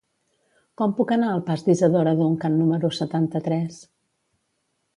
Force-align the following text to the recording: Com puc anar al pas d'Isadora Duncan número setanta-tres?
Com 0.79 0.95
puc 0.99 1.13
anar 1.15 1.29
al 1.33 1.43
pas 1.49 1.65
d'Isadora 1.67 2.15
Duncan 2.21 2.57
número 2.63 2.91
setanta-tres? 3.03 3.79